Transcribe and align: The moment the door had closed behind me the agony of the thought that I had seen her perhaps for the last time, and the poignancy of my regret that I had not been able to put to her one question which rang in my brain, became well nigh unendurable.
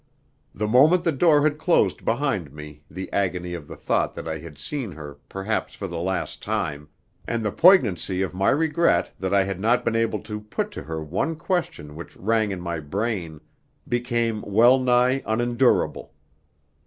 The 0.55 0.65
moment 0.65 1.03
the 1.03 1.11
door 1.11 1.43
had 1.43 1.59
closed 1.59 2.03
behind 2.03 2.51
me 2.51 2.81
the 2.89 3.13
agony 3.13 3.53
of 3.53 3.67
the 3.67 3.75
thought 3.75 4.15
that 4.15 4.27
I 4.27 4.39
had 4.39 4.57
seen 4.57 4.93
her 4.93 5.19
perhaps 5.29 5.75
for 5.75 5.85
the 5.87 5.99
last 5.99 6.41
time, 6.41 6.89
and 7.27 7.45
the 7.45 7.51
poignancy 7.51 8.23
of 8.23 8.33
my 8.33 8.49
regret 8.49 9.13
that 9.19 9.31
I 9.31 9.43
had 9.43 9.59
not 9.59 9.85
been 9.85 9.95
able 9.95 10.21
to 10.21 10.39
put 10.41 10.71
to 10.71 10.81
her 10.81 11.03
one 11.03 11.35
question 11.35 11.95
which 11.95 12.17
rang 12.17 12.49
in 12.49 12.61
my 12.61 12.79
brain, 12.79 13.41
became 13.87 14.41
well 14.41 14.79
nigh 14.79 15.21
unendurable. 15.23 16.15